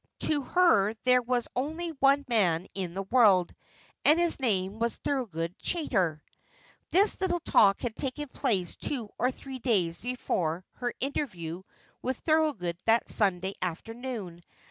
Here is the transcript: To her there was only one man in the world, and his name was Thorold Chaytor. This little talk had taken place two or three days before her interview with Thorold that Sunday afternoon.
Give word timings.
To 0.21 0.41
her 0.41 0.95
there 1.03 1.21
was 1.21 1.47
only 1.55 1.89
one 1.89 2.25
man 2.27 2.65
in 2.73 2.95
the 2.95 3.03
world, 3.03 3.53
and 4.03 4.19
his 4.19 4.39
name 4.39 4.79
was 4.79 4.95
Thorold 4.95 5.31
Chaytor. 5.61 6.21
This 6.89 7.21
little 7.21 7.39
talk 7.39 7.81
had 7.83 7.95
taken 7.95 8.27
place 8.27 8.75
two 8.75 9.09
or 9.19 9.29
three 9.29 9.59
days 9.59 10.01
before 10.01 10.65
her 10.77 10.91
interview 11.01 11.61
with 12.01 12.17
Thorold 12.17 12.61
that 12.85 13.11
Sunday 13.11 13.53
afternoon. 13.61 14.41